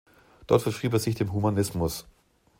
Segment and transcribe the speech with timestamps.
[0.47, 2.07] Dort verschrieb er sich dem Humanismus.